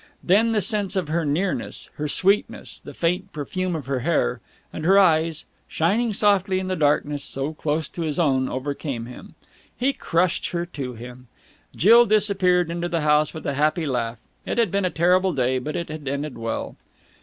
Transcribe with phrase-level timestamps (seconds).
[0.23, 4.41] Then the sense of her nearness, her sweetness, the faint perfume of her hair,
[4.73, 9.35] and her eyes, shining softly in the darkness so close to his own, overcame him.
[9.77, 11.27] He crushed her to him.
[11.75, 14.17] Jill disappeared into the house with a happy laugh.
[14.43, 16.77] It had been a terrible day, but it had ended well.